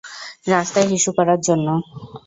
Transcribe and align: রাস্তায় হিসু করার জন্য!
রাস্তায় 0.47 0.87
হিসু 0.93 1.09
করার 1.17 1.39
জন্য! 1.47 1.67